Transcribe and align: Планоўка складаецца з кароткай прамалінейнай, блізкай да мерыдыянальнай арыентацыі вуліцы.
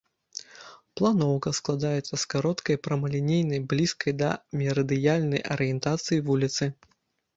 Планоўка 0.99 1.49
складаецца 1.57 2.13
з 2.23 2.23
кароткай 2.35 2.79
прамалінейнай, 2.87 3.59
блізкай 3.75 4.11
да 4.25 4.29
мерыдыянальнай 4.65 5.41
арыентацыі 5.57 6.23
вуліцы. 6.33 6.63